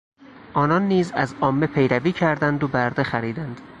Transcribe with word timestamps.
آنان 0.53 0.81
نیز 0.87 1.11
از 1.11 1.33
عامه 1.41 1.67
پیروی 1.67 2.11
کردند 2.11 2.63
و 2.63 2.67
برده 2.67 3.03
خریدند. 3.03 3.61